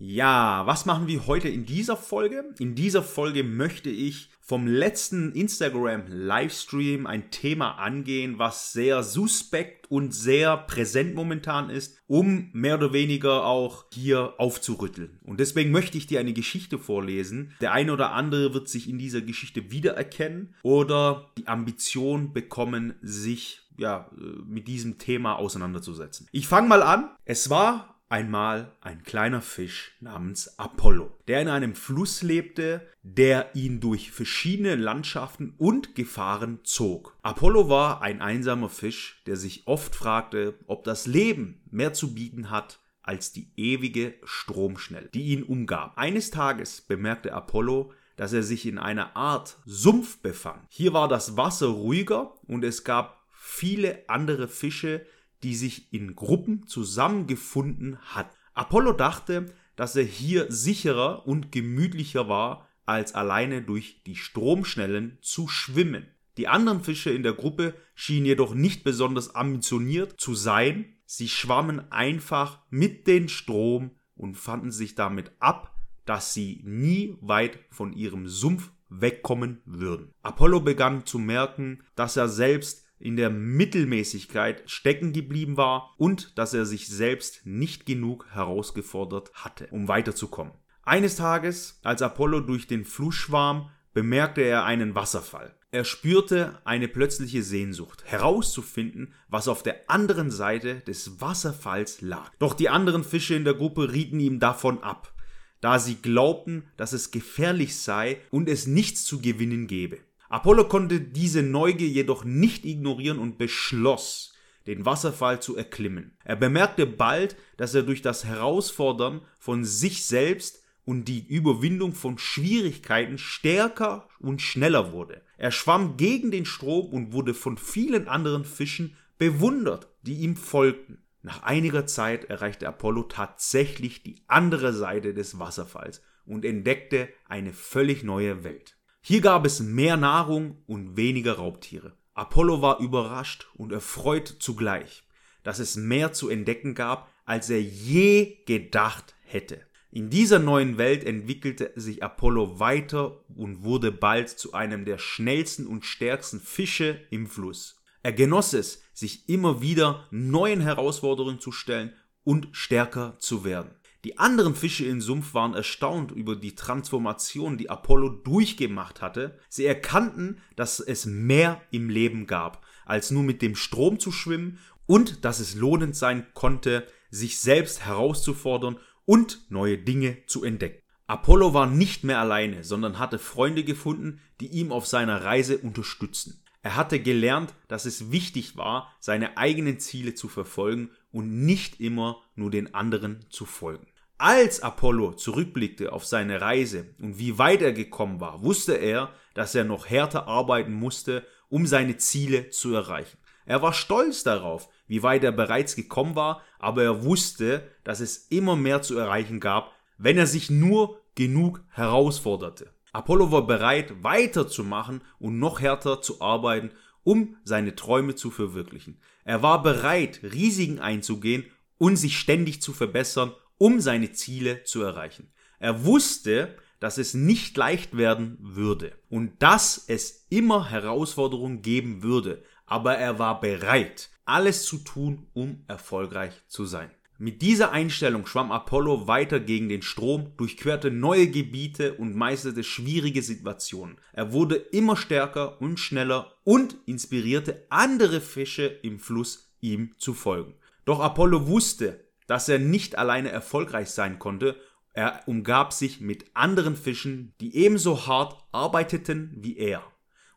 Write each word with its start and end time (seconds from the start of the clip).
Ja, 0.00 0.64
was 0.64 0.86
machen 0.86 1.08
wir 1.08 1.26
heute 1.26 1.48
in 1.48 1.66
dieser 1.66 1.96
Folge? 1.96 2.54
In 2.60 2.76
dieser 2.76 3.02
Folge 3.02 3.42
möchte 3.42 3.90
ich 3.90 4.30
vom 4.40 4.68
letzten 4.68 5.32
Instagram 5.32 6.04
Livestream 6.06 7.08
ein 7.08 7.32
Thema 7.32 7.72
angehen, 7.72 8.38
was 8.38 8.72
sehr 8.72 9.02
suspekt 9.02 9.90
und 9.90 10.14
sehr 10.14 10.56
präsent 10.56 11.16
momentan 11.16 11.68
ist, 11.68 11.98
um 12.06 12.48
mehr 12.52 12.76
oder 12.76 12.92
weniger 12.92 13.44
auch 13.44 13.86
hier 13.92 14.34
aufzurütteln. 14.38 15.18
Und 15.24 15.40
deswegen 15.40 15.72
möchte 15.72 15.98
ich 15.98 16.06
dir 16.06 16.20
eine 16.20 16.32
Geschichte 16.32 16.78
vorlesen. 16.78 17.56
Der 17.60 17.72
eine 17.72 17.92
oder 17.92 18.12
andere 18.12 18.54
wird 18.54 18.68
sich 18.68 18.88
in 18.88 18.98
dieser 18.98 19.20
Geschichte 19.20 19.72
wiedererkennen 19.72 20.54
oder 20.62 21.32
die 21.36 21.48
Ambition 21.48 22.32
bekommen, 22.32 22.94
sich 23.02 23.62
ja, 23.76 24.08
äh, 24.16 24.24
mit 24.46 24.68
diesem 24.68 24.98
Thema 24.98 25.34
auseinanderzusetzen. 25.34 26.28
Ich 26.30 26.46
fange 26.46 26.68
mal 26.68 26.84
an. 26.84 27.10
Es 27.24 27.50
war 27.50 27.97
einmal 28.08 28.72
ein 28.80 29.02
kleiner 29.02 29.40
Fisch 29.40 29.92
namens 30.00 30.58
Apollo, 30.58 31.10
der 31.26 31.42
in 31.42 31.48
einem 31.48 31.74
Fluss 31.74 32.22
lebte, 32.22 32.86
der 33.02 33.54
ihn 33.54 33.80
durch 33.80 34.10
verschiedene 34.10 34.74
Landschaften 34.74 35.54
und 35.58 35.94
Gefahren 35.94 36.60
zog. 36.64 37.16
Apollo 37.22 37.68
war 37.68 38.02
ein 38.02 38.20
einsamer 38.20 38.68
Fisch, 38.68 39.22
der 39.26 39.36
sich 39.36 39.66
oft 39.66 39.94
fragte, 39.94 40.58
ob 40.66 40.84
das 40.84 41.06
Leben 41.06 41.62
mehr 41.70 41.92
zu 41.92 42.14
bieten 42.14 42.50
hat 42.50 42.80
als 43.02 43.32
die 43.32 43.50
ewige 43.56 44.14
Stromschnelle, 44.24 45.08
die 45.14 45.28
ihn 45.28 45.42
umgab. 45.42 45.96
Eines 45.96 46.30
Tages 46.30 46.82
bemerkte 46.82 47.32
Apollo, 47.32 47.92
dass 48.16 48.32
er 48.32 48.42
sich 48.42 48.66
in 48.66 48.78
einer 48.78 49.16
Art 49.16 49.56
Sumpf 49.64 50.18
befand. 50.18 50.66
Hier 50.68 50.92
war 50.92 51.08
das 51.08 51.36
Wasser 51.36 51.68
ruhiger 51.68 52.34
und 52.46 52.64
es 52.64 52.84
gab 52.84 53.24
viele 53.30 54.06
andere 54.08 54.48
Fische, 54.48 55.06
die 55.42 55.54
sich 55.54 55.92
in 55.92 56.16
Gruppen 56.16 56.66
zusammengefunden 56.66 57.98
hat. 57.98 58.30
Apollo 58.54 58.92
dachte, 58.92 59.54
dass 59.76 59.94
er 59.94 60.04
hier 60.04 60.50
sicherer 60.50 61.26
und 61.26 61.52
gemütlicher 61.52 62.28
war, 62.28 62.68
als 62.86 63.14
alleine 63.14 63.62
durch 63.62 64.02
die 64.04 64.16
Stromschnellen 64.16 65.18
zu 65.20 65.46
schwimmen. 65.46 66.06
Die 66.38 66.48
anderen 66.48 66.82
Fische 66.82 67.10
in 67.10 67.22
der 67.22 67.34
Gruppe 67.34 67.74
schienen 67.94 68.26
jedoch 68.26 68.54
nicht 68.54 68.82
besonders 68.82 69.34
ambitioniert 69.34 70.20
zu 70.20 70.34
sein, 70.34 70.94
sie 71.04 71.28
schwammen 71.28 71.90
einfach 71.92 72.60
mit 72.70 73.06
dem 73.06 73.28
Strom 73.28 73.92
und 74.14 74.36
fanden 74.36 74.70
sich 74.70 74.94
damit 74.94 75.32
ab, 75.38 75.74
dass 76.06 76.34
sie 76.34 76.62
nie 76.64 77.16
weit 77.20 77.58
von 77.70 77.92
ihrem 77.92 78.26
Sumpf 78.28 78.72
wegkommen 78.88 79.60
würden. 79.66 80.12
Apollo 80.22 80.60
begann 80.60 81.04
zu 81.04 81.18
merken, 81.18 81.82
dass 81.94 82.16
er 82.16 82.28
selbst 82.28 82.86
in 82.98 83.16
der 83.16 83.30
Mittelmäßigkeit 83.30 84.62
stecken 84.70 85.12
geblieben 85.12 85.56
war 85.56 85.94
und 85.98 86.36
dass 86.38 86.54
er 86.54 86.66
sich 86.66 86.88
selbst 86.88 87.46
nicht 87.46 87.86
genug 87.86 88.26
herausgefordert 88.30 89.32
hatte, 89.34 89.68
um 89.70 89.88
weiterzukommen. 89.88 90.52
Eines 90.82 91.16
Tages, 91.16 91.80
als 91.82 92.02
Apollo 92.02 92.40
durch 92.40 92.66
den 92.66 92.84
Fluss 92.84 93.14
schwarm, 93.14 93.70
bemerkte 93.92 94.42
er 94.42 94.64
einen 94.64 94.94
Wasserfall. 94.94 95.54
Er 95.70 95.84
spürte 95.84 96.62
eine 96.64 96.88
plötzliche 96.88 97.42
Sehnsucht, 97.42 98.02
herauszufinden, 98.06 99.12
was 99.28 99.48
auf 99.48 99.62
der 99.62 99.90
anderen 99.90 100.30
Seite 100.30 100.76
des 100.80 101.20
Wasserfalls 101.20 102.00
lag. 102.00 102.32
Doch 102.38 102.54
die 102.54 102.70
anderen 102.70 103.04
Fische 103.04 103.34
in 103.34 103.44
der 103.44 103.52
Gruppe 103.52 103.92
rieten 103.92 104.18
ihm 104.18 104.40
davon 104.40 104.82
ab, 104.82 105.12
da 105.60 105.78
sie 105.78 105.96
glaubten, 105.96 106.64
dass 106.78 106.94
es 106.94 107.10
gefährlich 107.10 107.76
sei 107.76 108.20
und 108.30 108.48
es 108.48 108.66
nichts 108.66 109.04
zu 109.04 109.20
gewinnen 109.20 109.66
gebe. 109.66 109.98
Apollo 110.28 110.68
konnte 110.68 111.00
diese 111.00 111.42
Neugier 111.42 111.88
jedoch 111.88 112.24
nicht 112.24 112.64
ignorieren 112.64 113.18
und 113.18 113.38
beschloss, 113.38 114.34
den 114.66 114.84
Wasserfall 114.84 115.40
zu 115.40 115.56
erklimmen. 115.56 116.16
Er 116.24 116.36
bemerkte 116.36 116.86
bald, 116.86 117.36
dass 117.56 117.74
er 117.74 117.82
durch 117.82 118.02
das 118.02 118.24
Herausfordern 118.24 119.22
von 119.38 119.64
sich 119.64 120.04
selbst 120.04 120.62
und 120.84 121.06
die 121.06 121.26
Überwindung 121.26 121.92
von 121.92 122.18
Schwierigkeiten 122.18 123.18
stärker 123.18 124.08
und 124.20 124.42
schneller 124.42 124.92
wurde. 124.92 125.22
Er 125.36 125.50
schwamm 125.50 125.96
gegen 125.96 126.30
den 126.30 126.44
Strom 126.44 126.86
und 126.92 127.12
wurde 127.12 127.34
von 127.34 127.56
vielen 127.58 128.08
anderen 128.08 128.44
Fischen 128.44 128.96
bewundert, 129.18 129.88
die 130.02 130.14
ihm 130.20 130.36
folgten. 130.36 131.02
Nach 131.22 131.42
einiger 131.42 131.86
Zeit 131.86 132.24
erreichte 132.26 132.66
Apollo 132.68 133.02
tatsächlich 133.04 134.02
die 134.02 134.22
andere 134.28 134.72
Seite 134.72 135.12
des 135.12 135.38
Wasserfalls 135.38 136.00
und 136.24 136.44
entdeckte 136.44 137.08
eine 137.26 137.52
völlig 137.52 138.02
neue 138.02 138.44
Welt. 138.44 138.77
Hier 139.08 139.22
gab 139.22 139.46
es 139.46 139.60
mehr 139.60 139.96
Nahrung 139.96 140.58
und 140.66 140.98
weniger 140.98 141.36
Raubtiere. 141.36 141.96
Apollo 142.12 142.60
war 142.60 142.78
überrascht 142.78 143.46
und 143.54 143.72
erfreut 143.72 144.36
zugleich, 144.38 145.02
dass 145.42 145.60
es 145.60 145.76
mehr 145.76 146.12
zu 146.12 146.28
entdecken 146.28 146.74
gab, 146.74 147.10
als 147.24 147.48
er 147.48 147.62
je 147.62 148.36
gedacht 148.44 149.14
hätte. 149.22 149.62
In 149.90 150.10
dieser 150.10 150.38
neuen 150.38 150.76
Welt 150.76 151.04
entwickelte 151.04 151.72
sich 151.74 152.02
Apollo 152.02 152.60
weiter 152.60 153.24
und 153.34 153.62
wurde 153.64 153.92
bald 153.92 154.28
zu 154.28 154.52
einem 154.52 154.84
der 154.84 154.98
schnellsten 154.98 155.66
und 155.66 155.86
stärksten 155.86 156.38
Fische 156.38 157.00
im 157.08 157.28
Fluss. 157.28 157.80
Er 158.02 158.12
genoss 158.12 158.52
es, 158.52 158.82
sich 158.92 159.26
immer 159.26 159.62
wieder 159.62 160.06
neuen 160.10 160.60
Herausforderungen 160.60 161.40
zu 161.40 161.50
stellen 161.50 161.94
und 162.24 162.48
stärker 162.52 163.16
zu 163.18 163.42
werden. 163.42 163.70
Die 164.08 164.18
anderen 164.18 164.54
Fische 164.54 164.86
im 164.86 165.02
Sumpf 165.02 165.34
waren 165.34 165.52
erstaunt 165.52 166.12
über 166.12 166.34
die 166.34 166.54
Transformation, 166.54 167.58
die 167.58 167.68
Apollo 167.68 168.08
durchgemacht 168.24 169.02
hatte. 169.02 169.38
Sie 169.50 169.66
erkannten, 169.66 170.40
dass 170.56 170.80
es 170.80 171.04
mehr 171.04 171.60
im 171.72 171.90
Leben 171.90 172.26
gab, 172.26 172.64
als 172.86 173.10
nur 173.10 173.22
mit 173.22 173.42
dem 173.42 173.54
Strom 173.54 174.00
zu 174.00 174.10
schwimmen 174.10 174.60
und 174.86 175.26
dass 175.26 175.40
es 175.40 175.56
lohnend 175.56 175.94
sein 175.94 176.26
konnte, 176.32 176.86
sich 177.10 177.38
selbst 177.38 177.84
herauszufordern 177.84 178.78
und 179.04 179.42
neue 179.50 179.76
Dinge 179.76 180.16
zu 180.24 180.42
entdecken. 180.42 180.80
Apollo 181.06 181.52
war 181.52 181.66
nicht 181.66 182.02
mehr 182.02 182.18
alleine, 182.18 182.64
sondern 182.64 182.98
hatte 182.98 183.18
Freunde 183.18 183.62
gefunden, 183.62 184.20
die 184.40 184.46
ihm 184.46 184.72
auf 184.72 184.86
seiner 184.86 185.22
Reise 185.22 185.58
unterstützten. 185.58 186.42
Er 186.62 186.76
hatte 186.76 186.98
gelernt, 186.98 187.52
dass 187.68 187.84
es 187.84 188.10
wichtig 188.10 188.56
war, 188.56 188.90
seine 189.00 189.36
eigenen 189.36 189.78
Ziele 189.80 190.14
zu 190.14 190.28
verfolgen 190.28 190.92
und 191.12 191.44
nicht 191.44 191.78
immer 191.78 192.22
nur 192.36 192.50
den 192.50 192.72
anderen 192.74 193.26
zu 193.28 193.44
folgen. 193.44 193.86
Als 194.20 194.64
Apollo 194.64 195.12
zurückblickte 195.12 195.92
auf 195.92 196.04
seine 196.04 196.40
Reise 196.40 196.86
und 197.00 197.20
wie 197.20 197.38
weit 197.38 197.62
er 197.62 197.72
gekommen 197.72 198.20
war, 198.20 198.42
wusste 198.42 198.74
er, 198.74 199.12
dass 199.34 199.54
er 199.54 199.62
noch 199.62 199.88
härter 199.88 200.26
arbeiten 200.26 200.72
musste, 200.72 201.24
um 201.48 201.68
seine 201.68 201.98
Ziele 201.98 202.50
zu 202.50 202.74
erreichen. 202.74 203.16
Er 203.46 203.62
war 203.62 203.72
stolz 203.72 204.24
darauf, 204.24 204.68
wie 204.88 205.04
weit 205.04 205.22
er 205.22 205.30
bereits 205.30 205.76
gekommen 205.76 206.16
war, 206.16 206.42
aber 206.58 206.82
er 206.82 207.04
wusste, 207.04 207.62
dass 207.84 208.00
es 208.00 208.26
immer 208.28 208.56
mehr 208.56 208.82
zu 208.82 208.98
erreichen 208.98 209.38
gab, 209.38 209.70
wenn 209.98 210.18
er 210.18 210.26
sich 210.26 210.50
nur 210.50 211.00
genug 211.14 211.62
herausforderte. 211.70 212.72
Apollo 212.92 213.30
war 213.30 213.46
bereit, 213.46 214.02
weiterzumachen 214.02 215.00
und 215.20 215.38
noch 215.38 215.60
härter 215.60 216.02
zu 216.02 216.20
arbeiten, 216.20 216.72
um 217.04 217.36
seine 217.44 217.76
Träume 217.76 218.16
zu 218.16 218.32
verwirklichen. 218.32 219.00
Er 219.22 219.42
war 219.44 219.62
bereit, 219.62 220.20
Risiken 220.24 220.80
einzugehen 220.80 221.44
und 221.78 221.94
sich 221.94 222.18
ständig 222.18 222.60
zu 222.60 222.72
verbessern 222.72 223.32
um 223.58 223.80
seine 223.80 224.12
Ziele 224.12 224.64
zu 224.64 224.82
erreichen. 224.82 225.30
Er 225.58 225.84
wusste, 225.84 226.56
dass 226.80 226.98
es 226.98 227.14
nicht 227.14 227.56
leicht 227.56 227.96
werden 227.96 228.38
würde 228.40 228.92
und 229.10 229.42
dass 229.42 229.84
es 229.88 230.26
immer 230.30 230.70
Herausforderungen 230.70 231.62
geben 231.62 232.02
würde, 232.02 232.42
aber 232.66 232.96
er 232.96 233.18
war 233.18 233.40
bereit, 233.40 234.10
alles 234.24 234.64
zu 234.64 234.78
tun, 234.78 235.26
um 235.32 235.64
erfolgreich 235.66 236.32
zu 236.46 236.64
sein. 236.64 236.90
Mit 237.20 237.42
dieser 237.42 237.72
Einstellung 237.72 238.26
schwamm 238.26 238.52
Apollo 238.52 239.08
weiter 239.08 239.40
gegen 239.40 239.68
den 239.68 239.82
Strom, 239.82 240.36
durchquerte 240.36 240.92
neue 240.92 241.26
Gebiete 241.26 241.94
und 241.94 242.14
meisterte 242.14 242.62
schwierige 242.62 243.22
Situationen. 243.22 243.98
Er 244.12 244.32
wurde 244.32 244.54
immer 244.54 244.96
stärker 244.96 245.60
und 245.60 245.80
schneller 245.80 246.34
und 246.44 246.76
inspirierte 246.86 247.66
andere 247.70 248.20
Fische 248.20 248.66
im 248.66 249.00
Fluss, 249.00 249.52
ihm 249.60 249.94
zu 249.98 250.14
folgen. 250.14 250.54
Doch 250.84 251.00
Apollo 251.00 251.48
wusste, 251.48 252.07
dass 252.28 252.48
er 252.48 252.60
nicht 252.60 252.96
alleine 252.96 253.30
erfolgreich 253.30 253.90
sein 253.90 254.20
konnte. 254.20 254.54
Er 254.92 255.22
umgab 255.26 255.72
sich 255.72 256.00
mit 256.00 256.26
anderen 256.34 256.76
Fischen, 256.76 257.34
die 257.40 257.56
ebenso 257.56 258.06
hart 258.06 258.44
arbeiteten 258.52 259.32
wie 259.36 259.56
er 259.56 259.82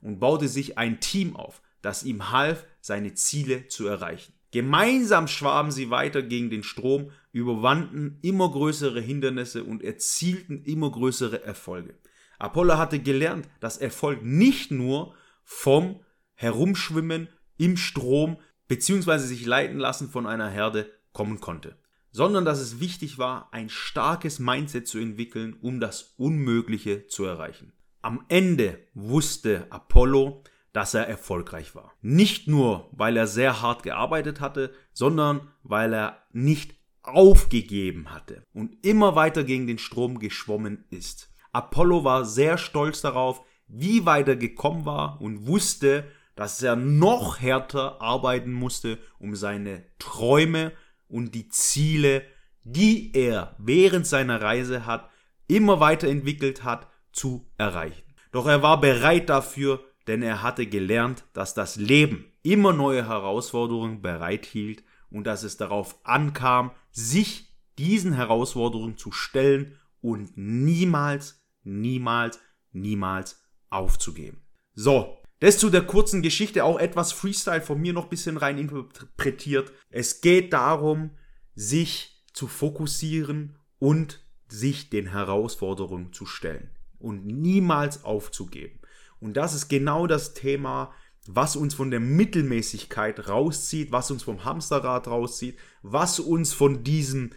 und 0.01 0.19
baute 0.19 0.47
sich 0.47 0.79
ein 0.79 0.99
Team 0.99 1.35
auf, 1.35 1.61
das 1.83 2.03
ihm 2.03 2.31
half, 2.31 2.65
seine 2.79 3.13
Ziele 3.13 3.67
zu 3.67 3.88
erreichen. 3.88 4.33
Gemeinsam 4.51 5.27
schwaben 5.27 5.71
sie 5.71 5.89
weiter 5.89 6.21
gegen 6.21 6.49
den 6.49 6.63
Strom, 6.63 7.11
überwanden 7.31 8.19
immer 8.21 8.51
größere 8.51 8.99
Hindernisse 8.99 9.63
und 9.63 9.83
erzielten 9.83 10.63
immer 10.63 10.91
größere 10.91 11.43
Erfolge. 11.43 11.95
Apollo 12.38 12.77
hatte 12.77 12.99
gelernt, 12.99 13.47
dass 13.59 13.77
Erfolg 13.77 14.23
nicht 14.23 14.71
nur 14.71 15.13
vom 15.43 16.01
Herumschwimmen 16.33 17.29
im 17.57 17.77
Strom 17.77 18.39
beziehungsweise 18.67 19.27
sich 19.27 19.45
leiten 19.45 19.77
lassen 19.77 20.09
von 20.09 20.25
einer 20.25 20.49
Herde 20.49 20.91
kommen 21.13 21.39
konnte, 21.39 21.77
sondern 22.12 22.46
dass 22.46 22.60
es 22.60 22.80
wichtig 22.80 23.18
war, 23.18 23.50
ein 23.52 23.69
starkes 23.69 24.40
Mindset 24.40 24.88
zu 24.88 25.00
entwickeln, 25.00 25.56
um 25.62 25.80
das 25.80 26.13
Unmögliche 26.18 27.08
zu 27.08 27.25
erreichen. 27.25 27.74
Am 28.02 28.25
Ende 28.28 28.80
wusste 28.94 29.68
Apollo, 29.69 30.44
dass 30.74 30.94
er 30.94 31.08
erfolgreich 31.08 31.75
war. 31.75 31.94
Nicht 32.02 32.48
nur, 32.48 32.90
weil 32.92 33.18
er 33.18 33.28
sehr 33.28 33.62
hart 33.62 33.84
gearbeitet 33.84 34.40
hatte, 34.42 34.74
sondern 34.94 35.52
weil 35.63 35.94
er 35.94 36.24
nicht 36.31 36.75
aufgegeben 37.04 38.12
hatte 38.12 38.44
und 38.54 38.86
immer 38.86 39.16
weiter 39.16 39.44
gegen 39.44 39.68
den 39.68 39.80
Strom 39.80 40.19
geschwommen 40.19 40.86
ist. 40.90 41.30
Apollo 41.52 42.04
war 42.04 42.25
sehr 42.25 42.58
stolz 42.58 43.02
darauf, 43.02 43.44
wie 43.68 44.06
weit 44.06 44.28
er 44.28 44.36
gekommen 44.36 44.86
war 44.86 45.19
und 45.22 45.48
wusste, 45.48 46.06
dass 46.36 46.62
er 46.62 46.75
noch 46.75 47.40
härter 47.40 48.02
arbeiten 48.02 48.54
musste, 48.54 48.98
um 49.19 49.36
seine 49.36 49.84
Träume 50.00 50.72
und 51.12 51.36
die 51.36 51.50
Ziele, 51.50 52.24
die 52.63 53.13
er 53.13 53.56
während 53.58 54.08
seiner 54.08 54.42
Reise 54.42 54.86
hat, 54.86 55.10
immer 55.48 55.80
weiterentwickelt 55.80 56.63
hat, 56.63 56.88
zu 57.12 57.46
erreichen. 57.58 58.04
Doch 58.31 58.48
er 58.48 58.63
war 58.63 58.80
bereit 58.80 59.30
dafür, 59.30 59.84
denn 60.08 60.22
er 60.22 60.42
hatte 60.42 60.66
gelernt, 60.66 61.25
dass 61.34 61.54
das 61.54 61.75
Leben 61.75 62.25
immer 62.44 62.74
neue 62.74 63.08
Herausforderungen 63.08 64.02
bereithielt 64.02 64.84
und 65.10 65.25
dass 65.25 65.44
es 65.44 65.58
darauf 65.58 66.00
ankam, 66.04 66.72
sich 66.92 67.52
diesen 67.78 68.13
Herausforderungen 68.13 68.98
zu 68.98 69.12
stellen 69.12 69.78
und 70.02 70.38
niemals, 70.38 71.44
niemals, 71.63 72.40
niemals 72.72 73.44
aufzugeben. 73.69 74.42
So, 74.74 75.20
das 75.41 75.57
zu 75.57 75.71
der 75.71 75.81
kurzen 75.81 76.21
Geschichte, 76.21 76.63
auch 76.63 76.79
etwas 76.79 77.11
Freestyle 77.11 77.61
von 77.61 77.81
mir 77.81 77.93
noch 77.93 78.07
bisschen 78.07 78.38
rein 78.38 78.59
interpretiert. 78.59 79.71
Es 79.89 80.21
geht 80.21 80.53
darum, 80.53 81.11
sich 81.55 82.23
zu 82.31 82.47
fokussieren 82.47 83.57
und 83.79 84.23
sich 84.47 84.91
den 84.91 85.07
Herausforderungen 85.07 86.13
zu 86.13 86.27
stellen 86.27 86.69
und 86.99 87.25
niemals 87.25 88.05
aufzugeben. 88.05 88.79
Und 89.19 89.35
das 89.35 89.55
ist 89.55 89.67
genau 89.67 90.05
das 90.05 90.35
Thema, 90.35 90.93
was 91.25 91.55
uns 91.55 91.73
von 91.73 91.89
der 91.89 91.99
Mittelmäßigkeit 91.99 93.27
rauszieht, 93.27 93.91
was 93.91 94.11
uns 94.11 94.21
vom 94.21 94.45
Hamsterrad 94.45 95.07
rauszieht, 95.07 95.57
was 95.81 96.19
uns 96.19 96.53
von 96.53 96.83
diesem, 96.83 97.31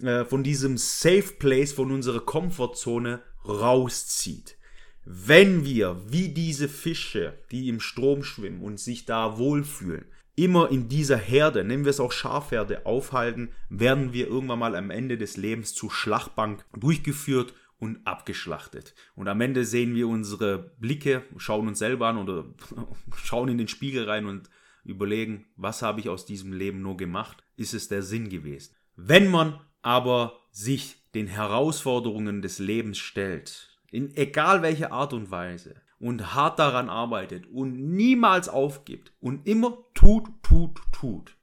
äh, 0.00 0.24
von 0.24 0.42
diesem 0.42 0.78
Safe 0.78 1.34
Place, 1.38 1.72
von 1.72 1.92
unserer 1.92 2.20
Komfortzone 2.20 3.22
rauszieht. 3.44 4.56
Wenn 5.04 5.64
wir, 5.64 6.00
wie 6.06 6.28
diese 6.28 6.68
Fische, 6.68 7.38
die 7.50 7.68
im 7.68 7.80
Strom 7.80 8.22
schwimmen 8.22 8.60
und 8.60 8.78
sich 8.78 9.04
da 9.04 9.36
wohlfühlen, 9.38 10.04
immer 10.36 10.70
in 10.70 10.88
dieser 10.88 11.16
Herde, 11.16 11.64
nennen 11.64 11.84
wir 11.84 11.90
es 11.90 12.00
auch 12.00 12.12
Schafherde, 12.12 12.86
aufhalten, 12.86 13.50
werden 13.68 14.12
wir 14.12 14.28
irgendwann 14.28 14.60
mal 14.60 14.76
am 14.76 14.90
Ende 14.90 15.18
des 15.18 15.36
Lebens 15.36 15.74
zu 15.74 15.90
Schlachtbank 15.90 16.64
durchgeführt 16.78 17.52
und 17.78 18.06
abgeschlachtet. 18.06 18.94
Und 19.16 19.26
am 19.26 19.40
Ende 19.40 19.64
sehen 19.64 19.94
wir 19.94 20.06
unsere 20.06 20.72
Blicke, 20.78 21.24
schauen 21.36 21.66
uns 21.66 21.80
selber 21.80 22.06
an 22.06 22.18
oder 22.18 22.44
schauen 23.16 23.48
in 23.48 23.58
den 23.58 23.68
Spiegel 23.68 24.08
rein 24.08 24.26
und 24.26 24.48
überlegen, 24.84 25.46
was 25.56 25.82
habe 25.82 26.00
ich 26.00 26.08
aus 26.08 26.24
diesem 26.24 26.52
Leben 26.52 26.80
nur 26.80 26.96
gemacht? 26.96 27.42
Ist 27.56 27.74
es 27.74 27.88
der 27.88 28.02
Sinn 28.02 28.28
gewesen? 28.28 28.76
Wenn 28.94 29.28
man 29.28 29.60
aber 29.82 30.40
sich 30.52 30.96
den 31.14 31.26
Herausforderungen 31.26 32.40
des 32.40 32.58
Lebens 32.58 32.98
stellt, 32.98 33.71
in 33.92 34.16
egal 34.16 34.62
welcher 34.62 34.90
Art 34.90 35.12
und 35.12 35.30
Weise, 35.30 35.80
und 36.02 36.34
hart 36.34 36.58
daran 36.58 36.90
arbeitet 36.90 37.46
und 37.46 37.74
niemals 37.74 38.48
aufgibt 38.48 39.12
und 39.20 39.46
immer 39.46 39.78
tut, 39.94 40.28
tut, 40.42 40.80
tut, 40.90 41.36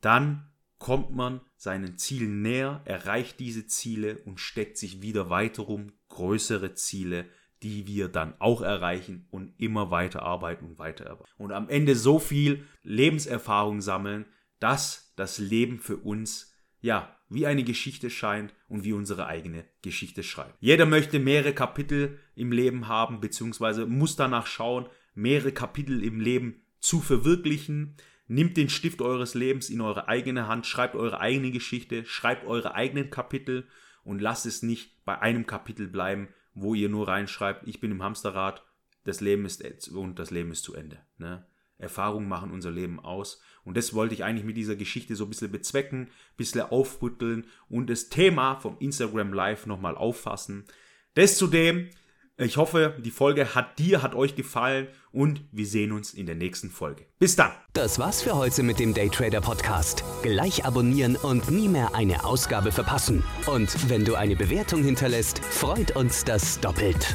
dann 0.00 0.50
kommt 0.78 1.14
man 1.14 1.42
seinen 1.56 1.98
Zielen 1.98 2.40
näher, 2.40 2.80
erreicht 2.86 3.38
diese 3.38 3.66
Ziele 3.66 4.18
und 4.24 4.40
steckt 4.40 4.78
sich 4.78 5.02
wieder 5.02 5.28
weiter 5.28 5.68
um 5.68 5.92
größere 6.08 6.72
Ziele, 6.72 7.28
die 7.62 7.86
wir 7.86 8.08
dann 8.08 8.34
auch 8.40 8.62
erreichen 8.62 9.28
und 9.30 9.52
immer 9.58 9.90
weiter 9.90 10.22
arbeiten 10.22 10.64
und 10.64 10.78
weiter 10.78 11.10
arbeiten. 11.10 11.30
Und 11.36 11.52
am 11.52 11.68
Ende 11.68 11.94
so 11.94 12.18
viel 12.18 12.66
Lebenserfahrung 12.82 13.82
sammeln, 13.82 14.24
dass 14.58 15.12
das 15.16 15.38
Leben 15.38 15.78
für 15.78 15.98
uns, 15.98 16.51
ja, 16.82 17.16
wie 17.30 17.46
eine 17.46 17.64
Geschichte 17.64 18.10
scheint 18.10 18.52
und 18.68 18.84
wie 18.84 18.92
unsere 18.92 19.26
eigene 19.26 19.64
Geschichte 19.80 20.22
schreibt. 20.22 20.54
Jeder 20.60 20.84
möchte 20.84 21.18
mehrere 21.18 21.54
Kapitel 21.54 22.18
im 22.34 22.52
Leben 22.52 22.88
haben, 22.88 23.20
beziehungsweise 23.20 23.86
muss 23.86 24.16
danach 24.16 24.46
schauen, 24.46 24.88
mehrere 25.14 25.52
Kapitel 25.52 26.04
im 26.04 26.20
Leben 26.20 26.62
zu 26.80 27.00
verwirklichen. 27.00 27.96
Nimmt 28.26 28.56
den 28.56 28.68
Stift 28.68 29.00
eures 29.00 29.34
Lebens 29.34 29.70
in 29.70 29.80
eure 29.80 30.08
eigene 30.08 30.46
Hand, 30.48 30.66
schreibt 30.66 30.94
eure 30.94 31.20
eigene 31.20 31.52
Geschichte, 31.52 32.04
schreibt 32.04 32.46
eure 32.46 32.74
eigenen 32.74 33.10
Kapitel 33.10 33.66
und 34.04 34.20
lasst 34.20 34.46
es 34.46 34.62
nicht 34.62 35.04
bei 35.04 35.18
einem 35.18 35.46
Kapitel 35.46 35.86
bleiben, 35.88 36.28
wo 36.54 36.74
ihr 36.74 36.88
nur 36.88 37.08
reinschreibt, 37.08 37.66
ich 37.66 37.80
bin 37.80 37.90
im 37.90 38.02
Hamsterrad, 38.02 38.64
das 39.04 39.20
Leben 39.20 39.44
ist 39.46 39.88
und 39.88 40.18
das 40.18 40.30
Leben 40.30 40.50
ist 40.50 40.64
zu 40.64 40.74
Ende. 40.74 40.98
Ne? 41.18 41.46
Erfahrungen 41.82 42.28
machen 42.28 42.50
unser 42.50 42.70
Leben 42.70 43.00
aus. 43.00 43.40
Und 43.64 43.76
das 43.76 43.94
wollte 43.94 44.14
ich 44.14 44.24
eigentlich 44.24 44.46
mit 44.46 44.56
dieser 44.56 44.76
Geschichte 44.76 45.16
so 45.16 45.24
ein 45.24 45.30
bisschen 45.30 45.52
bezwecken, 45.52 46.02
ein 46.02 46.36
bisschen 46.36 46.62
aufrütteln 46.62 47.46
und 47.68 47.90
das 47.90 48.08
Thema 48.08 48.56
vom 48.56 48.76
Instagram 48.78 49.32
Live 49.32 49.66
nochmal 49.66 49.96
auffassen. 49.96 50.64
Das 51.14 51.36
zudem 51.36 51.90
ich 52.38 52.56
hoffe, 52.56 52.96
die 52.98 53.10
Folge 53.10 53.54
hat 53.54 53.78
dir, 53.78 54.02
hat 54.02 54.14
euch 54.14 54.34
gefallen 54.34 54.88
und 55.12 55.42
wir 55.52 55.66
sehen 55.66 55.92
uns 55.92 56.14
in 56.14 56.26
der 56.26 56.34
nächsten 56.34 56.70
Folge. 56.70 57.06
Bis 57.18 57.36
dann. 57.36 57.52
Das 57.74 57.98
war's 57.98 58.22
für 58.22 58.34
heute 58.34 58.62
mit 58.62 58.78
dem 58.78 58.94
Daytrader 58.94 59.40
Podcast. 59.40 60.02
Gleich 60.22 60.64
abonnieren 60.64 61.16
und 61.16 61.50
nie 61.50 61.68
mehr 61.68 61.94
eine 61.94 62.24
Ausgabe 62.24 62.72
verpassen. 62.72 63.22
Und 63.46 63.88
wenn 63.90 64.04
du 64.04 64.14
eine 64.14 64.34
Bewertung 64.34 64.82
hinterlässt, 64.82 65.44
freut 65.44 65.94
uns 65.94 66.24
das 66.24 66.58
doppelt. 66.58 67.14